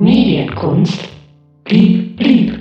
Medienkunst. 0.00 1.08
Blieb, 1.64 2.16
blieb. 2.16 2.60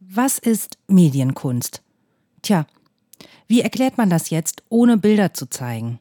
Was 0.00 0.38
ist 0.38 0.78
Medienkunst? 0.88 1.82
Tja, 2.40 2.66
wie 3.48 3.60
erklärt 3.60 3.98
man 3.98 4.08
das 4.08 4.30
jetzt, 4.30 4.62
ohne 4.70 4.96
Bilder 4.96 5.34
zu 5.34 5.44
zeigen? 5.50 5.98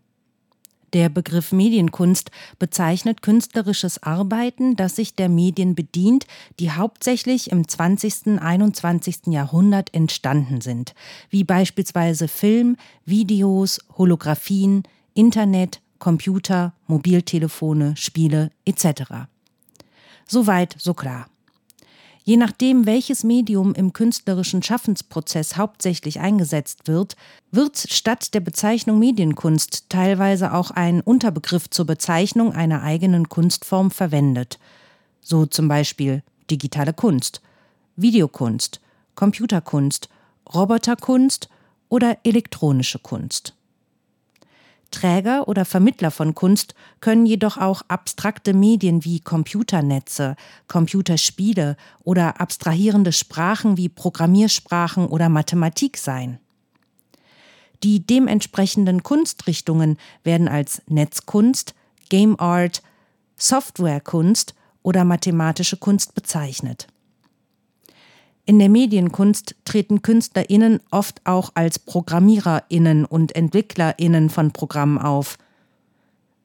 Der 0.94 1.10
Begriff 1.10 1.52
Medienkunst 1.52 2.32
bezeichnet 2.60 3.22
künstlerisches 3.22 4.04
Arbeiten, 4.04 4.76
das 4.78 4.96
sich 4.96 5.16
der 5.16 5.28
Medien 5.28 5.76
bedient, 5.76 6.26
die 6.60 6.72
hauptsächlich 6.72 7.52
im 7.52 7.68
20. 7.68 8.40
21. 8.40 9.28
Jahrhundert 9.28 9.94
entstanden 9.94 10.62
sind, 10.62 10.94
wie 11.30 11.44
beispielsweise 11.44 12.28
Film, 12.28 12.78
Videos, 13.06 13.80
Holographien, 13.98 14.84
Internet, 15.14 15.82
Computer, 16.00 16.74
Mobiltelefone, 16.88 17.98
Spiele 17.98 18.52
etc. 18.66 19.28
Soweit, 20.26 20.76
so 20.78 20.94
klar. 20.94 21.28
Je 22.28 22.36
nachdem, 22.36 22.86
welches 22.86 23.24
Medium 23.24 23.74
im 23.74 23.94
künstlerischen 23.94 24.62
Schaffensprozess 24.62 25.56
hauptsächlich 25.56 26.20
eingesetzt 26.20 26.90
wird, 26.90 27.16
wird 27.52 27.78
statt 27.78 28.34
der 28.34 28.42
Bezeichnung 28.42 29.00
Medienkunst 29.00 29.86
teilweise 29.88 30.54
auch 30.54 30.72
ein 30.72 31.00
Unterbegriff 31.00 31.70
zur 31.70 31.86
Bezeichnung 31.86 32.52
einer 32.52 32.84
eigenen 32.84 33.30
Kunstform 33.30 33.92
verwendet. 33.92 34.60
So 35.22 35.46
zum 35.46 35.70
Beispiel 35.70 36.22
digitale 36.52 36.92
Kunst, 36.92 37.40
Videokunst, 37.96 38.82
Computerkunst, 39.16 40.10
Roboterkunst 40.54 41.48
oder 41.88 42.18
elektronische 42.26 43.00
Kunst. 43.00 43.56
Träger 44.92 45.48
oder 45.48 45.66
Vermittler 45.66 46.12
von 46.12 46.36
Kunst 46.36 46.74
können 47.00 47.26
jedoch 47.26 47.58
auch 47.58 47.82
abstrakte 47.88 48.54
Medien 48.54 49.04
wie 49.06 49.20
Computernetze, 49.20 50.36
Computerspiele 50.68 51.78
oder 52.04 52.40
abstrahierende 52.42 53.12
Sprachen 53.12 53.78
wie 53.78 53.90
Programmiersprachen 53.90 55.08
oder 55.08 55.30
Mathematik 55.30 55.98
sein. 55.98 56.40
Die 57.84 58.06
dementsprechenden 58.06 59.04
Kunstrichtungen 59.04 59.98
werden 60.24 60.48
als 60.48 60.82
Netzkunst, 60.88 61.76
Game 62.10 62.40
Art, 62.40 62.82
Softwarekunst 63.36 64.56
oder 64.82 65.04
mathematische 65.04 65.78
Kunst 65.78 66.16
bezeichnet. 66.16 66.88
In 68.50 68.60
der 68.60 68.70
Medienkunst 68.70 69.56
treten 69.66 70.02
KünstlerInnen 70.02 70.80
oft 70.90 71.20
auch 71.26 71.52
als 71.56 71.80
ProgrammiererInnen 71.80 73.04
und 73.04 73.36
EntwicklerInnen 73.36 74.30
von 74.30 74.54
Programmen 74.54 74.98
auf. 74.98 75.38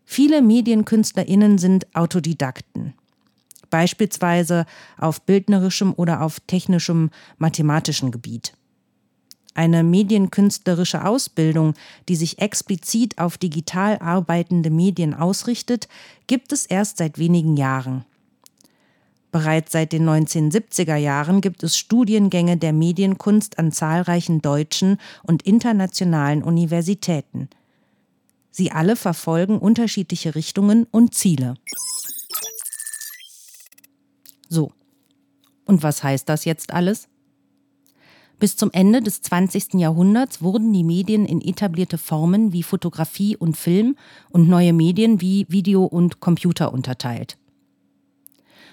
Viele 0.04 0.42
MedienkünstlerInnen 0.42 1.58
sind 1.58 1.86
Autodidakten. 1.94 2.94
Beispielsweise 3.70 4.66
auf 4.98 5.22
bildnerischem 5.22 5.94
oder 5.96 6.22
auf 6.22 6.40
technischem, 6.40 7.10
mathematischen 7.38 8.10
Gebiet. 8.10 8.52
Eine 9.54 9.84
medienkünstlerische 9.84 11.04
Ausbildung, 11.04 11.74
die 12.08 12.16
sich 12.16 12.40
explizit 12.40 13.18
auf 13.18 13.38
digital 13.38 14.00
arbeitende 14.00 14.70
Medien 14.70 15.14
ausrichtet, 15.14 15.86
gibt 16.26 16.50
es 16.50 16.66
erst 16.66 16.96
seit 16.96 17.18
wenigen 17.18 17.56
Jahren. 17.56 18.04
Bereits 19.32 19.72
seit 19.72 19.92
den 19.92 20.06
1970er 20.06 20.96
Jahren 20.96 21.40
gibt 21.40 21.62
es 21.62 21.78
Studiengänge 21.78 22.58
der 22.58 22.74
Medienkunst 22.74 23.58
an 23.58 23.72
zahlreichen 23.72 24.42
deutschen 24.42 24.98
und 25.22 25.42
internationalen 25.44 26.42
Universitäten. 26.42 27.48
Sie 28.50 28.70
alle 28.70 28.94
verfolgen 28.94 29.58
unterschiedliche 29.58 30.34
Richtungen 30.34 30.86
und 30.90 31.14
Ziele. 31.14 31.54
So, 34.50 34.70
und 35.64 35.82
was 35.82 36.04
heißt 36.04 36.28
das 36.28 36.44
jetzt 36.44 36.74
alles? 36.74 37.08
Bis 38.38 38.56
zum 38.56 38.70
Ende 38.72 39.00
des 39.00 39.22
20. 39.22 39.74
Jahrhunderts 39.74 40.42
wurden 40.42 40.74
die 40.74 40.84
Medien 40.84 41.24
in 41.24 41.40
etablierte 41.40 41.96
Formen 41.96 42.52
wie 42.52 42.62
Fotografie 42.62 43.38
und 43.38 43.56
Film 43.56 43.96
und 44.28 44.46
neue 44.46 44.74
Medien 44.74 45.22
wie 45.22 45.46
Video 45.48 45.84
und 45.84 46.20
Computer 46.20 46.74
unterteilt 46.74 47.38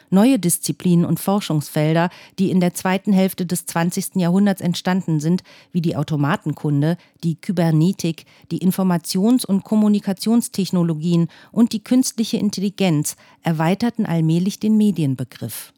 neue 0.10 0.40
Disziplinen 0.40 1.06
und 1.06 1.20
Forschungsfelder, 1.20 2.10
die 2.38 2.52
in 2.52 2.60
der 2.60 2.74
zweiten 2.74 3.14
Hälfte 3.14 3.46
des 3.46 3.66
20. 3.66 4.16
Jahrhunderts 4.16 4.62
entstanden 4.62 5.20
sind, 5.20 5.44
wie 5.72 5.82
die 5.82 5.96
Automatenkunde, 5.96 6.98
die 7.24 7.36
Kybernetik, 7.36 8.26
die 8.52 8.60
Informations- 8.60 9.46
und 9.46 9.64
Kommunikationstechnologien 9.64 11.28
und 11.52 11.74
die 11.74 11.84
künstliche 11.84 12.38
Intelligenz, 12.38 13.16
erweiterten 13.44 14.06
allmählich 14.06 14.60
den 14.60 14.78
Medienbegriff. 14.78 15.74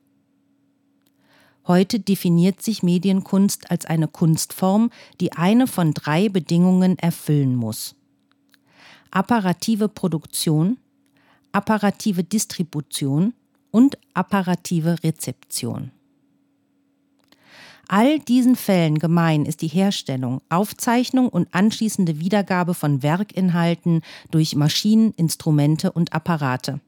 Heute 1.68 2.00
definiert 2.00 2.62
sich 2.62 2.82
Medienkunst 2.82 3.70
als 3.70 3.86
eine 3.86 4.08
Kunstform, 4.08 4.90
die 5.20 5.34
eine 5.34 5.68
von 5.68 5.94
drei 5.94 6.28
Bedingungen 6.28 6.98
erfüllen 6.98 7.56
muss. 7.56 7.96
Apparative 9.12 9.88
Produktion, 9.88 10.78
apparative 11.52 12.24
Distribution 12.24 13.34
und 13.72 13.98
apparative 14.14 15.04
Rezeption. 15.04 15.92
All 17.88 18.20
diesen 18.20 18.56
Fällen 18.56 19.00
gemein 19.00 19.46
ist 19.46 19.62
die 19.62 19.68
Herstellung, 19.68 20.42
Aufzeichnung 20.48 21.28
und 21.28 21.54
anschließende 21.54 22.20
Wiedergabe 22.20 22.74
von 22.74 23.04
Werkinhalten 23.04 24.02
durch 24.30 24.56
Maschinen, 24.56 25.14
Instrumente 25.18 25.92
und 25.92 26.14
Apparate. 26.14 26.80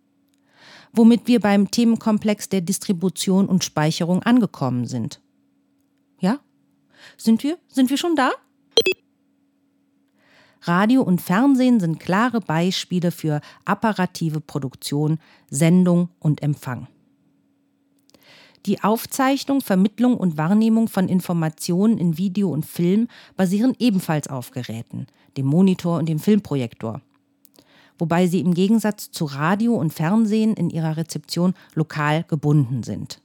Womit 0.94 1.28
wir 1.28 1.42
beim 1.42 1.70
Themenkomplex 1.70 2.48
der 2.48 2.62
Distribution 2.62 3.48
und 3.48 3.66
Speicherung 3.66 4.24
angekommen 4.24 4.86
sind. 4.86 5.20
Ja? 6.22 6.40
Sind 7.18 7.44
wir? 7.44 7.58
Sind 7.68 7.90
wir 7.90 7.98
schon 7.98 8.16
da? 8.16 8.32
Radio 10.66 11.01
und 11.01 11.22
Fernsehen 11.22 11.81
sind 11.81 12.00
klare 12.00 12.40
Beispiele 12.40 13.12
für 13.12 13.41
apparative 13.66 14.40
Produktion, 14.40 15.19
Sendung 15.50 16.09
und 16.19 16.41
Empfang. 16.41 16.88
Die 18.66 18.81
Aufzeichnung, 18.81 19.59
Vermittlung 19.59 20.16
und 20.16 20.38
Wahrnehmung 20.38 20.88
von 20.88 21.09
Informationen 21.09 21.97
in 21.97 22.18
Video 22.18 22.50
und 22.50 22.66
Film 22.66 23.09
basieren 23.35 23.75
ebenfalls 23.78 24.29
auf 24.29 24.52
Geräten, 24.52 25.07
dem 25.35 25.47
Monitor 25.47 25.97
und 25.97 26.07
dem 26.07 26.19
Filmprojektor. 26.19 27.02
Wobei 28.00 28.28
sie 28.28 28.40
im 28.40 28.53
Gegensatz 28.53 29.12
zu 29.12 29.25
Radio 29.25 29.75
und 29.75 29.94
Fernsehen 29.94 30.53
in 30.53 30.69
ihrer 30.69 30.96
Rezeption 30.96 31.56
lokal 31.75 32.23
gebunden 32.23 32.84
sind. 32.84 33.22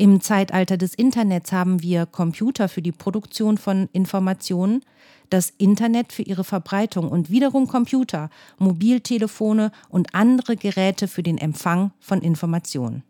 Im 0.00 0.22
Zeitalter 0.22 0.78
des 0.78 0.94
Internets 0.94 1.52
haben 1.52 1.82
wir 1.82 2.06
Computer 2.06 2.70
für 2.70 2.80
die 2.80 2.90
Produktion 2.90 3.58
von 3.58 3.86
Informationen, 3.92 4.82
das 5.28 5.52
Internet 5.58 6.14
für 6.14 6.22
ihre 6.22 6.42
Verbreitung 6.42 7.10
und 7.10 7.28
wiederum 7.28 7.66
Computer, 7.66 8.30
Mobiltelefone 8.56 9.70
und 9.90 10.14
andere 10.14 10.56
Geräte 10.56 11.06
für 11.06 11.22
den 11.22 11.36
Empfang 11.36 11.92
von 12.00 12.22
Informationen. 12.22 13.02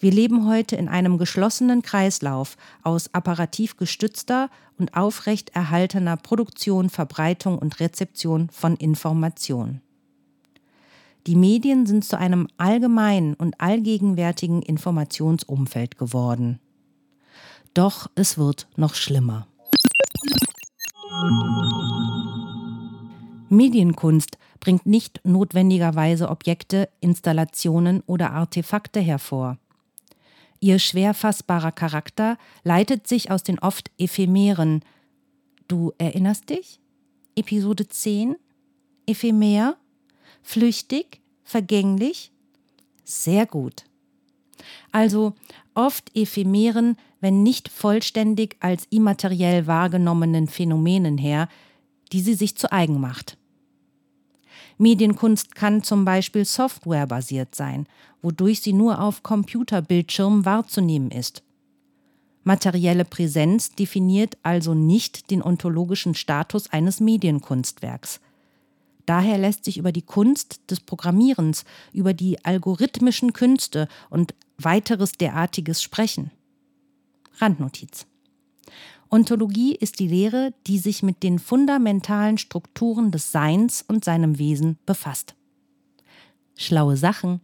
Wir 0.00 0.10
leben 0.10 0.48
heute 0.48 0.74
in 0.76 0.88
einem 0.88 1.18
geschlossenen 1.18 1.82
Kreislauf 1.82 2.56
aus 2.82 3.12
apparativ 3.12 3.76
gestützter 3.76 4.48
und 4.78 4.94
aufrecht 4.96 5.50
erhaltener 5.50 6.16
Produktion, 6.16 6.88
Verbreitung 6.88 7.58
und 7.58 7.78
Rezeption 7.78 8.48
von 8.48 8.74
Informationen. 8.76 9.82
Die 11.26 11.34
Medien 11.34 11.86
sind 11.86 12.04
zu 12.04 12.16
einem 12.16 12.46
allgemeinen 12.56 13.34
und 13.34 13.60
allgegenwärtigen 13.60 14.62
Informationsumfeld 14.62 15.98
geworden. 15.98 16.60
Doch 17.74 18.08
es 18.14 18.38
wird 18.38 18.68
noch 18.76 18.94
schlimmer. 18.94 19.48
Medienkunst 23.48 24.38
bringt 24.60 24.86
nicht 24.86 25.20
notwendigerweise 25.24 26.28
Objekte, 26.28 26.88
Installationen 27.00 28.02
oder 28.06 28.32
Artefakte 28.32 29.00
hervor. 29.00 29.58
Ihr 30.60 30.78
schwer 30.78 31.12
fassbarer 31.12 31.72
Charakter 31.72 32.38
leitet 32.62 33.08
sich 33.08 33.30
aus 33.30 33.42
den 33.42 33.58
oft 33.58 33.90
ephemeren 33.98 34.82
Du 35.68 35.92
erinnerst 35.98 36.48
dich? 36.50 36.80
Episode 37.34 37.88
10? 37.88 38.36
Ephemer? 39.06 39.76
Flüchtig? 40.46 41.20
Vergänglich? 41.42 42.30
Sehr 43.02 43.46
gut. 43.46 43.82
Also 44.92 45.34
oft 45.74 46.14
ephemeren, 46.16 46.96
wenn 47.20 47.42
nicht 47.42 47.68
vollständig 47.68 48.56
als 48.60 48.86
immateriell 48.90 49.66
wahrgenommenen 49.66 50.46
Phänomenen 50.46 51.18
her, 51.18 51.48
die 52.12 52.20
sie 52.20 52.34
sich 52.34 52.56
zu 52.56 52.70
eigen 52.70 53.00
macht. 53.00 53.36
Medienkunst 54.78 55.56
kann 55.56 55.82
zum 55.82 56.04
Beispiel 56.04 56.44
softwarebasiert 56.44 57.56
sein, 57.56 57.88
wodurch 58.22 58.60
sie 58.60 58.72
nur 58.72 59.00
auf 59.00 59.24
Computerbildschirmen 59.24 60.44
wahrzunehmen 60.44 61.10
ist. 61.10 61.42
Materielle 62.44 63.04
Präsenz 63.04 63.70
definiert 63.70 64.38
also 64.44 64.74
nicht 64.74 65.32
den 65.32 65.42
ontologischen 65.42 66.14
Status 66.14 66.70
eines 66.70 67.00
Medienkunstwerks. 67.00 68.20
Daher 69.06 69.38
lässt 69.38 69.64
sich 69.64 69.78
über 69.78 69.92
die 69.92 70.02
Kunst 70.02 70.60
des 70.70 70.80
Programmierens, 70.80 71.64
über 71.92 72.12
die 72.12 72.44
algorithmischen 72.44 73.32
Künste 73.32 73.88
und 74.10 74.34
weiteres 74.58 75.12
derartiges 75.12 75.82
sprechen. 75.82 76.32
Randnotiz. 77.38 78.06
Ontologie 79.08 79.76
ist 79.76 80.00
die 80.00 80.08
Lehre, 80.08 80.52
die 80.66 80.78
sich 80.78 81.04
mit 81.04 81.22
den 81.22 81.38
fundamentalen 81.38 82.38
Strukturen 82.38 83.12
des 83.12 83.30
Seins 83.30 83.84
und 83.86 84.04
seinem 84.04 84.38
Wesen 84.38 84.78
befasst. 84.84 85.36
Schlaue 86.56 86.96
Sachen. 86.96 87.40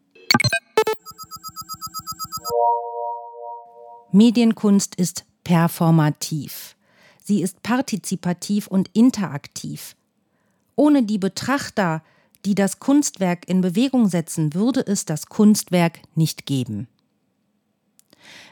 Medienkunst 4.11 4.97
ist 4.97 5.25
performativ. 5.45 6.77
Sie 7.23 7.41
ist 7.41 7.63
partizipativ 7.63 8.67
und 8.67 8.91
interaktiv. 8.95 9.95
Ohne 10.77 11.03
die 11.03 11.19
Betrachter, 11.19 12.03
die 12.45 12.55
das 12.55 12.79
Kunstwerk 12.79 13.49
in 13.49 13.61
Bewegung 13.61 14.09
setzen, 14.09 14.55
würde 14.55 14.85
es 14.87 15.05
das 15.05 15.27
Kunstwerk 15.27 16.01
nicht 16.15 16.47
geben. 16.47 16.89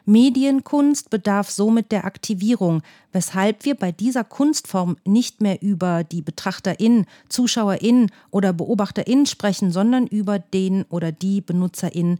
Medienkunst 0.04 1.10
bedarf 1.10 1.50
somit 1.50 1.92
der 1.92 2.04
Aktivierung, 2.04 2.82
weshalb 3.12 3.64
wir 3.64 3.74
bei 3.74 3.92
dieser 3.92 4.24
Kunstform 4.24 4.96
nicht 5.04 5.40
mehr 5.40 5.62
über 5.62 6.04
die 6.04 6.22
Betrachterin, 6.22 7.06
Zuschauerin 7.28 8.10
oder 8.30 8.52
Beobachterin 8.52 9.26
sprechen, 9.26 9.70
sondern 9.70 10.06
über 10.06 10.38
den 10.38 10.84
oder 10.84 11.12
die 11.12 11.40
Benutzerin, 11.40 12.18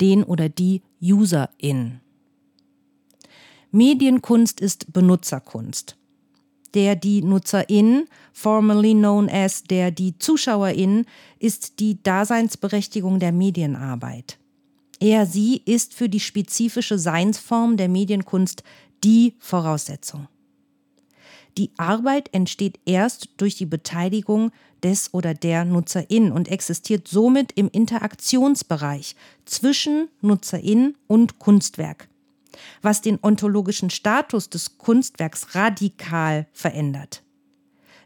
den 0.00 0.24
oder 0.24 0.48
die 0.48 0.82
Userin. 1.00 2.00
Medienkunst 3.70 4.60
ist 4.60 4.92
Benutzerkunst. 4.92 5.96
Der 6.74 6.96
die 6.96 7.22
Nutzerin, 7.22 8.06
formerly 8.32 8.92
known 8.92 9.28
as 9.28 9.62
der 9.64 9.90
die 9.90 10.18
Zuschauerin, 10.18 11.06
ist 11.38 11.80
die 11.80 12.02
Daseinsberechtigung 12.02 13.18
der 13.18 13.32
Medienarbeit. 13.32 14.38
Er 15.00 15.26
sie 15.26 15.62
ist 15.64 15.94
für 15.94 16.08
die 16.08 16.20
spezifische 16.20 16.98
Seinsform 16.98 17.76
der 17.76 17.88
Medienkunst 17.88 18.62
die 19.04 19.34
Voraussetzung. 19.38 20.28
Die 21.56 21.70
Arbeit 21.76 22.32
entsteht 22.32 22.78
erst 22.84 23.30
durch 23.36 23.56
die 23.56 23.66
Beteiligung 23.66 24.52
des 24.82 25.12
oder 25.12 25.34
der 25.34 25.64
Nutzerin 25.64 26.30
und 26.30 26.48
existiert 26.48 27.08
somit 27.08 27.52
im 27.52 27.68
Interaktionsbereich 27.68 29.16
zwischen 29.44 30.08
Nutzerin 30.20 30.96
und 31.08 31.38
Kunstwerk, 31.38 32.08
was 32.82 33.00
den 33.00 33.18
ontologischen 33.22 33.90
Status 33.90 34.50
des 34.50 34.78
Kunstwerks 34.78 35.54
radikal 35.54 36.46
verändert. 36.52 37.22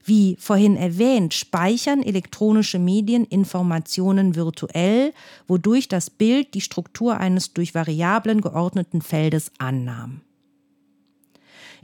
Wie 0.05 0.37
vorhin 0.41 0.77
erwähnt, 0.77 1.33
speichern 1.33 2.03
elektronische 2.03 2.79
Medien 2.79 3.25
Informationen 3.25 4.35
virtuell, 4.35 5.13
wodurch 5.47 5.87
das 5.87 6.11
Bild 6.11 6.55
die 6.55 6.61
Struktur 6.61 7.19
eines 7.19 7.53
durch 7.53 7.75
Variablen 7.75 8.41
geordneten 8.41 9.01
Feldes 9.01 9.53
annahm. 9.59 10.23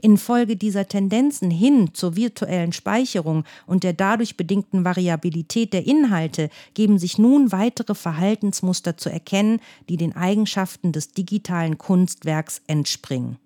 Infolge 0.01 0.55
dieser 0.55 0.87
Tendenzen 0.87 1.51
hin 1.51 1.89
zur 1.93 2.15
virtuellen 2.15 2.73
Speicherung 2.73 3.43
und 3.67 3.83
der 3.83 3.93
dadurch 3.93 4.37
bedingten 4.37 4.85
Variabilität 4.85 5.73
der 5.73 5.85
Inhalte 5.85 6.49
geben 6.73 6.97
sich 6.97 7.17
nun 7.17 7.51
weitere 7.51 7.95
Verhaltensmuster 7.95 8.97
zu 8.97 9.09
erkennen, 9.09 9.59
die 9.89 9.97
den 9.97 10.15
Eigenschaften 10.15 10.91
des 10.91 11.11
digitalen 11.11 11.77
Kunstwerks 11.77 12.61
entspringen. 12.67 13.37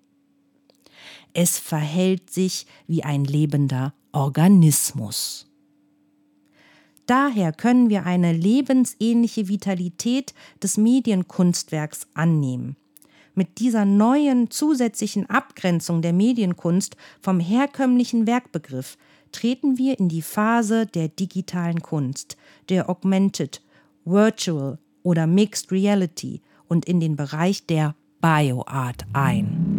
Es 1.32 1.58
verhält 1.58 2.30
sich 2.30 2.66
wie 2.86 3.02
ein 3.02 3.24
lebender 3.24 3.92
Organismus. 4.12 5.50
Daher 7.06 7.52
können 7.52 7.90
wir 7.90 8.06
eine 8.06 8.32
lebensähnliche 8.32 9.48
Vitalität 9.48 10.32
des 10.62 10.76
Medienkunstwerks 10.76 12.06
annehmen. 12.14 12.76
Mit 13.34 13.58
dieser 13.58 13.84
neuen 13.84 14.50
zusätzlichen 14.50 15.28
Abgrenzung 15.28 16.02
der 16.02 16.12
Medienkunst 16.12 16.96
vom 17.20 17.40
herkömmlichen 17.40 18.26
Werkbegriff 18.26 18.96
treten 19.32 19.76
wir 19.76 19.98
in 19.98 20.08
die 20.08 20.22
Phase 20.22 20.86
der 20.86 21.08
digitalen 21.08 21.82
Kunst, 21.82 22.36
der 22.68 22.88
Augmented, 22.88 23.60
Virtual 24.04 24.78
oder 25.02 25.26
Mixed 25.26 25.72
Reality 25.72 26.42
und 26.68 26.84
in 26.86 27.00
den 27.00 27.16
Bereich 27.16 27.66
der 27.66 27.96
Bioart 28.20 29.04
ein. 29.12 29.73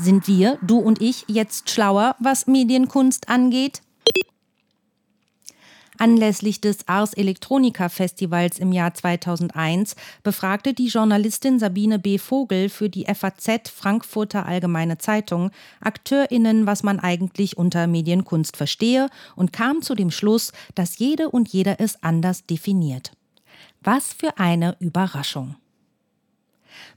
Sind 0.00 0.28
wir, 0.28 0.58
du 0.62 0.78
und 0.78 1.02
ich, 1.02 1.24
jetzt 1.26 1.70
schlauer, 1.70 2.14
was 2.20 2.46
Medienkunst 2.46 3.28
angeht? 3.28 3.82
Anlässlich 5.98 6.60
des 6.60 6.86
Ars 6.86 7.12
Electronica 7.14 7.88
Festivals 7.88 8.60
im 8.60 8.70
Jahr 8.70 8.94
2001 8.94 9.96
befragte 10.22 10.72
die 10.72 10.86
Journalistin 10.86 11.58
Sabine 11.58 11.98
B. 11.98 12.18
Vogel 12.18 12.68
für 12.68 12.88
die 12.88 13.06
FAZ 13.12 13.70
Frankfurter 13.74 14.46
Allgemeine 14.46 14.98
Zeitung 14.98 15.50
AkteurInnen, 15.80 16.66
was 16.66 16.84
man 16.84 17.00
eigentlich 17.00 17.56
unter 17.56 17.88
Medienkunst 17.88 18.56
verstehe 18.56 19.08
und 19.34 19.52
kam 19.52 19.82
zu 19.82 19.96
dem 19.96 20.12
Schluss, 20.12 20.52
dass 20.76 20.98
jede 20.98 21.28
und 21.30 21.48
jeder 21.48 21.80
es 21.80 22.00
anders 22.04 22.46
definiert. 22.46 23.10
Was 23.82 24.12
für 24.12 24.38
eine 24.38 24.76
Überraschung. 24.78 25.56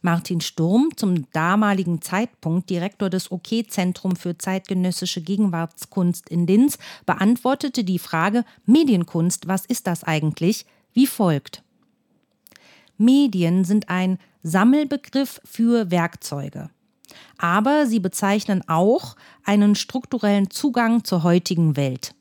Martin 0.01 0.41
Sturm, 0.41 0.89
zum 0.95 1.29
damaligen 1.31 2.01
Zeitpunkt 2.01 2.69
Direktor 2.69 3.09
des 3.09 3.31
OK-Zentrum 3.31 4.15
für 4.15 4.37
zeitgenössische 4.37 5.21
Gegenwartskunst 5.21 6.29
in 6.29 6.47
Linz, 6.47 6.77
beantwortete 7.05 7.83
die 7.83 7.99
Frage 7.99 8.45
Medienkunst, 8.65 9.47
was 9.47 9.65
ist 9.65 9.87
das 9.87 10.03
eigentlich? 10.03 10.65
wie 10.93 11.07
folgt. 11.07 11.63
Medien 12.97 13.63
sind 13.63 13.89
ein 13.89 14.19
Sammelbegriff 14.43 15.41
für 15.43 15.91
Werkzeuge. 15.91 16.69
Aber 17.37 17.87
sie 17.87 17.99
bezeichnen 17.99 18.63
auch 18.67 19.15
einen 19.43 19.75
strukturellen 19.75 20.49
Zugang 20.49 21.03
zur 21.03 21.23
heutigen 21.23 21.75
Welt. 21.75 22.13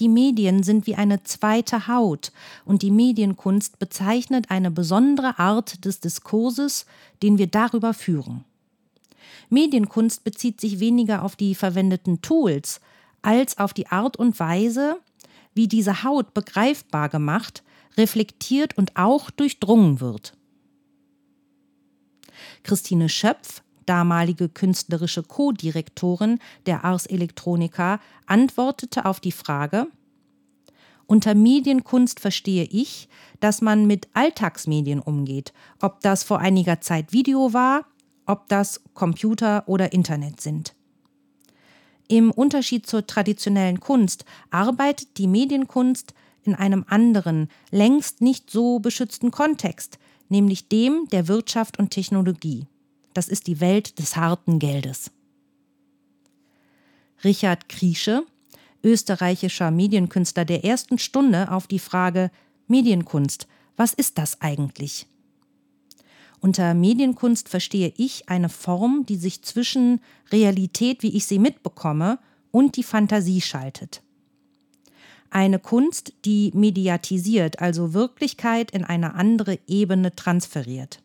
Die 0.00 0.08
Medien 0.08 0.62
sind 0.62 0.86
wie 0.86 0.94
eine 0.94 1.22
zweite 1.24 1.86
Haut 1.86 2.32
und 2.64 2.80
die 2.80 2.90
Medienkunst 2.90 3.78
bezeichnet 3.78 4.46
eine 4.50 4.70
besondere 4.70 5.38
Art 5.38 5.84
des 5.84 6.00
Diskurses, 6.00 6.86
den 7.22 7.36
wir 7.36 7.46
darüber 7.48 7.92
führen. 7.92 8.44
Medienkunst 9.50 10.24
bezieht 10.24 10.58
sich 10.58 10.80
weniger 10.80 11.22
auf 11.22 11.36
die 11.36 11.54
verwendeten 11.54 12.22
Tools 12.22 12.80
als 13.20 13.58
auf 13.58 13.74
die 13.74 13.88
Art 13.88 14.16
und 14.16 14.40
Weise, 14.40 14.98
wie 15.52 15.68
diese 15.68 16.02
Haut 16.02 16.32
begreifbar 16.32 17.10
gemacht, 17.10 17.62
reflektiert 17.98 18.78
und 18.78 18.96
auch 18.96 19.30
durchdrungen 19.30 20.00
wird. 20.00 20.32
Christine 22.62 23.10
Schöpf 23.10 23.62
damalige 23.90 24.48
künstlerische 24.48 25.24
Co-Direktorin 25.24 26.38
der 26.66 26.84
Ars 26.84 27.06
Electronica, 27.06 27.98
antwortete 28.24 29.04
auf 29.04 29.18
die 29.18 29.32
Frage, 29.32 29.88
unter 31.08 31.34
Medienkunst 31.34 32.20
verstehe 32.20 32.62
ich, 32.62 33.08
dass 33.40 33.62
man 33.62 33.88
mit 33.88 34.06
Alltagsmedien 34.14 35.00
umgeht, 35.00 35.52
ob 35.82 35.98
das 36.02 36.22
vor 36.22 36.38
einiger 36.38 36.80
Zeit 36.80 37.12
Video 37.12 37.52
war, 37.52 37.84
ob 38.26 38.48
das 38.48 38.80
Computer 38.94 39.64
oder 39.66 39.92
Internet 39.92 40.40
sind. 40.40 40.76
Im 42.06 42.30
Unterschied 42.30 42.86
zur 42.86 43.08
traditionellen 43.08 43.80
Kunst 43.80 44.24
arbeitet 44.50 45.18
die 45.18 45.26
Medienkunst 45.26 46.14
in 46.44 46.54
einem 46.54 46.84
anderen, 46.88 47.48
längst 47.72 48.20
nicht 48.20 48.50
so 48.50 48.78
beschützten 48.78 49.32
Kontext, 49.32 49.98
nämlich 50.28 50.68
dem 50.68 51.08
der 51.10 51.26
Wirtschaft 51.26 51.80
und 51.80 51.90
Technologie. 51.90 52.68
Das 53.14 53.28
ist 53.28 53.46
die 53.46 53.60
Welt 53.60 53.98
des 53.98 54.16
harten 54.16 54.58
Geldes. 54.58 55.10
Richard 57.24 57.68
Kriesche, 57.68 58.24
österreichischer 58.82 59.70
Medienkünstler 59.70 60.44
der 60.44 60.64
ersten 60.64 60.98
Stunde, 60.98 61.50
auf 61.50 61.66
die 61.66 61.78
Frage 61.78 62.30
Medienkunst, 62.66 63.46
was 63.76 63.92
ist 63.92 64.18
das 64.18 64.40
eigentlich? 64.40 65.06
Unter 66.40 66.72
Medienkunst 66.72 67.48
verstehe 67.48 67.92
ich 67.96 68.28
eine 68.28 68.48
Form, 68.48 69.04
die 69.06 69.16
sich 69.16 69.42
zwischen 69.42 70.00
Realität, 70.32 71.02
wie 71.02 71.14
ich 71.14 71.26
sie 71.26 71.38
mitbekomme, 71.38 72.18
und 72.50 72.76
die 72.76 72.82
Fantasie 72.82 73.40
schaltet. 73.40 74.02
Eine 75.28 75.58
Kunst, 75.58 76.12
die 76.24 76.50
mediatisiert, 76.54 77.60
also 77.60 77.94
Wirklichkeit 77.94 78.72
in 78.72 78.84
eine 78.84 79.14
andere 79.14 79.58
Ebene 79.68 80.16
transferiert. 80.16 81.02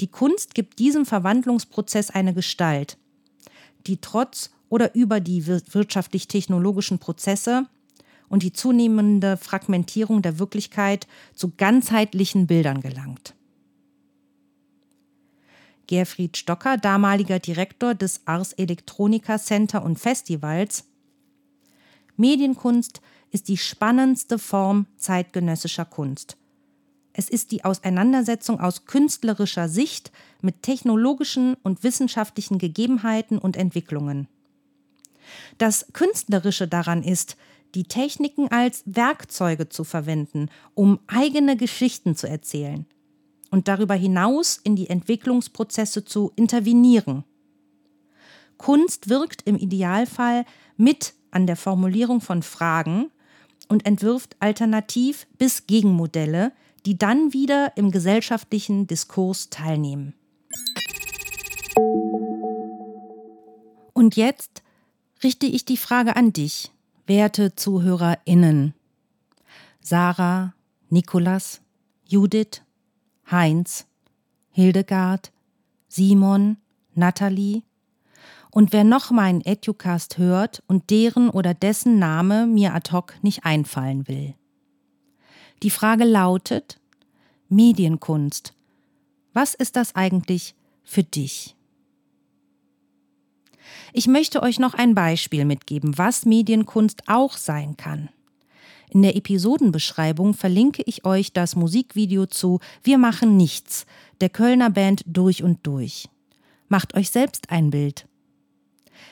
Die 0.00 0.08
Kunst 0.08 0.54
gibt 0.54 0.78
diesem 0.78 1.06
Verwandlungsprozess 1.06 2.10
eine 2.10 2.34
Gestalt, 2.34 2.98
die 3.86 4.00
trotz 4.00 4.50
oder 4.68 4.94
über 4.94 5.20
die 5.20 5.46
wirtschaftlich-technologischen 5.46 6.98
Prozesse 6.98 7.66
und 8.28 8.42
die 8.42 8.52
zunehmende 8.52 9.36
Fragmentierung 9.36 10.22
der 10.22 10.38
Wirklichkeit 10.38 11.06
zu 11.34 11.52
ganzheitlichen 11.56 12.46
Bildern 12.46 12.80
gelangt. 12.80 13.34
Gerfried 15.86 16.36
Stocker, 16.36 16.76
damaliger 16.76 17.38
Direktor 17.38 17.94
des 17.94 18.26
Ars 18.26 18.52
Electronica 18.54 19.38
Center 19.38 19.84
und 19.84 19.98
Festivals. 19.98 20.84
Medienkunst 22.16 23.00
ist 23.30 23.48
die 23.48 23.56
spannendste 23.56 24.38
Form 24.38 24.86
zeitgenössischer 24.96 25.84
Kunst. 25.84 26.36
Es 27.18 27.30
ist 27.30 27.50
die 27.50 27.64
Auseinandersetzung 27.64 28.60
aus 28.60 28.84
künstlerischer 28.84 29.70
Sicht 29.70 30.12
mit 30.42 30.62
technologischen 30.62 31.54
und 31.62 31.82
wissenschaftlichen 31.82 32.58
Gegebenheiten 32.58 33.38
und 33.38 33.56
Entwicklungen. 33.56 34.28
Das 35.56 35.86
Künstlerische 35.94 36.68
daran 36.68 37.02
ist, 37.02 37.38
die 37.74 37.84
Techniken 37.84 38.48
als 38.48 38.82
Werkzeuge 38.84 39.70
zu 39.70 39.82
verwenden, 39.82 40.50
um 40.74 40.98
eigene 41.06 41.56
Geschichten 41.56 42.16
zu 42.16 42.28
erzählen 42.28 42.84
und 43.50 43.66
darüber 43.66 43.94
hinaus 43.94 44.60
in 44.62 44.76
die 44.76 44.90
Entwicklungsprozesse 44.90 46.04
zu 46.04 46.32
intervenieren. 46.36 47.24
Kunst 48.58 49.08
wirkt 49.08 49.40
im 49.46 49.56
Idealfall 49.56 50.44
mit 50.76 51.14
an 51.30 51.46
der 51.46 51.56
Formulierung 51.56 52.20
von 52.20 52.42
Fragen 52.42 53.10
und 53.68 53.86
entwirft 53.86 54.36
Alternativ- 54.38 55.26
bis 55.38 55.66
Gegenmodelle, 55.66 56.52
die 56.86 56.96
dann 56.96 57.32
wieder 57.32 57.76
im 57.76 57.90
gesellschaftlichen 57.90 58.86
Diskurs 58.86 59.50
teilnehmen. 59.50 60.14
Und 63.92 64.14
jetzt 64.14 64.62
richte 65.24 65.46
ich 65.46 65.64
die 65.64 65.76
Frage 65.76 66.14
an 66.14 66.32
dich, 66.32 66.70
werte 67.06 67.56
ZuhörerInnen. 67.56 68.72
Sarah, 69.80 70.54
Nikolas, 70.88 71.60
Judith, 72.04 72.62
Heinz, 73.28 73.86
Hildegard, 74.52 75.32
Simon, 75.88 76.56
Natalie 76.94 77.62
und 78.52 78.72
wer 78.72 78.84
noch 78.84 79.10
meinen 79.10 79.40
Educast 79.40 80.18
hört 80.18 80.62
und 80.68 80.90
deren 80.90 81.30
oder 81.30 81.52
dessen 81.52 81.98
Name 81.98 82.46
mir 82.46 82.74
ad 82.74 82.92
hoc 82.92 83.14
nicht 83.22 83.44
einfallen 83.44 84.06
will. 84.06 84.34
Die 85.62 85.70
Frage 85.70 86.04
lautet 86.04 86.78
Medienkunst. 87.48 88.52
Was 89.32 89.54
ist 89.54 89.76
das 89.76 89.94
eigentlich 89.94 90.54
für 90.84 91.02
dich? 91.02 91.54
Ich 93.92 94.06
möchte 94.06 94.42
euch 94.42 94.58
noch 94.58 94.74
ein 94.74 94.94
Beispiel 94.94 95.44
mitgeben, 95.44 95.96
was 95.96 96.26
Medienkunst 96.26 97.04
auch 97.06 97.36
sein 97.36 97.76
kann. 97.76 98.10
In 98.90 99.02
der 99.02 99.16
Episodenbeschreibung 99.16 100.34
verlinke 100.34 100.82
ich 100.86 101.04
euch 101.04 101.32
das 101.32 101.56
Musikvideo 101.56 102.26
zu 102.26 102.60
Wir 102.82 102.98
machen 102.98 103.36
nichts 103.36 103.86
der 104.20 104.28
Kölner 104.28 104.70
Band 104.70 105.02
durch 105.06 105.42
und 105.42 105.66
durch. 105.66 106.08
Macht 106.68 106.94
euch 106.94 107.10
selbst 107.10 107.50
ein 107.50 107.70
Bild. 107.70 108.06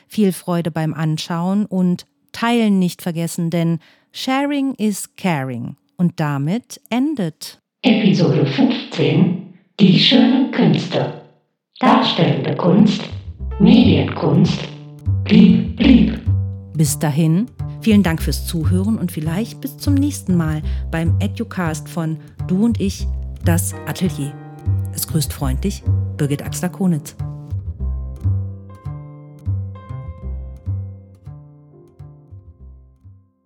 Viel 0.07 0.33
Freude 0.33 0.71
beim 0.71 0.95
Anschauen 0.95 1.67
und 1.67 2.07
Teilen 2.33 2.79
nicht 2.79 3.03
vergessen, 3.03 3.51
denn 3.51 3.79
Sharing 4.13 4.75
is 4.75 5.15
Caring. 5.17 5.77
Und 5.97 6.19
damit 6.21 6.81
endet 6.91 7.59
Episode 7.83 8.47
15 8.47 9.55
Die 9.81 9.99
schönen 9.99 10.51
Künste. 10.51 11.23
Darstellende 11.81 12.55
Kunst, 12.57 13.03
Medienkunst, 13.59 14.61
blieb, 15.25 15.77
blieb. 15.77 16.21
Bis 16.77 16.99
dahin 16.99 17.47
Vielen 17.85 18.03
Dank 18.03 18.23
fürs 18.23 18.47
Zuhören 18.47 18.97
und 18.97 19.13
vielleicht 19.13 19.61
bis 19.61 19.77
zum 19.77 19.93
nächsten 19.93 20.39
Mal 20.39 20.63
beim 20.91 21.21
Educast 21.21 21.87
von 21.87 22.17
Du 22.49 22.65
und 22.65 22.81
ich, 22.81 23.07
das 23.45 23.75
Atelier. 23.87 24.33
Es 24.95 25.07
grüßt 25.07 25.31
freundlich 25.31 25.83
Birgit 26.17 26.43
Axler-Konitz. 26.43 27.15